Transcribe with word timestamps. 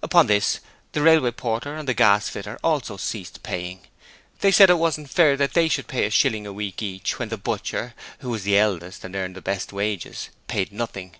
Upon 0.00 0.28
this 0.28 0.60
the 0.92 1.02
railway 1.02 1.32
porter 1.32 1.74
and 1.74 1.88
the 1.88 1.92
gas 1.92 2.28
fitter 2.28 2.56
also 2.62 2.96
ceased 2.96 3.42
paying. 3.42 3.80
They 4.40 4.52
said 4.52 4.70
it 4.70 4.74
wasn't 4.78 5.10
fair 5.10 5.36
that 5.36 5.54
they 5.54 5.66
should 5.68 5.88
pay 5.88 6.06
a 6.06 6.10
shilling 6.10 6.46
a 6.46 6.52
week 6.52 6.80
each 6.82 7.18
when 7.18 7.30
the 7.30 7.36
butcher 7.36 7.92
who 8.20 8.30
was 8.30 8.44
the 8.44 8.56
eldest 8.56 9.02
and 9.02 9.16
earned 9.16 9.34
the 9.34 9.42
best 9.42 9.72
wages 9.72 10.28
paid 10.46 10.70
nothing. 10.72 11.16